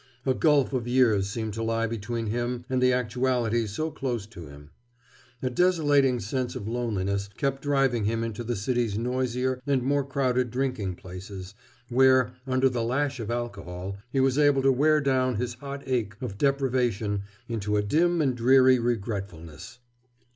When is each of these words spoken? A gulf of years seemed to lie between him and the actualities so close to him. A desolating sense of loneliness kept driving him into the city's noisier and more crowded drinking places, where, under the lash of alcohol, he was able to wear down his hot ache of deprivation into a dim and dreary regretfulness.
A 0.25 0.33
gulf 0.33 0.73
of 0.73 0.87
years 0.87 1.29
seemed 1.29 1.53
to 1.53 1.61
lie 1.61 1.85
between 1.85 2.25
him 2.25 2.65
and 2.71 2.81
the 2.81 2.91
actualities 2.91 3.73
so 3.73 3.91
close 3.91 4.25
to 4.25 4.47
him. 4.47 4.71
A 5.43 5.49
desolating 5.51 6.19
sense 6.19 6.55
of 6.55 6.67
loneliness 6.67 7.29
kept 7.37 7.61
driving 7.61 8.05
him 8.05 8.23
into 8.23 8.43
the 8.43 8.55
city's 8.55 8.97
noisier 8.97 9.61
and 9.67 9.83
more 9.83 10.03
crowded 10.03 10.49
drinking 10.49 10.95
places, 10.95 11.53
where, 11.87 12.33
under 12.47 12.67
the 12.67 12.81
lash 12.83 13.19
of 13.19 13.29
alcohol, 13.29 13.95
he 14.11 14.19
was 14.19 14.39
able 14.39 14.63
to 14.63 14.71
wear 14.71 15.01
down 15.01 15.35
his 15.35 15.53
hot 15.53 15.83
ache 15.85 16.15
of 16.19 16.35
deprivation 16.35 17.21
into 17.47 17.77
a 17.77 17.83
dim 17.83 18.23
and 18.23 18.35
dreary 18.35 18.79
regretfulness. 18.79 19.77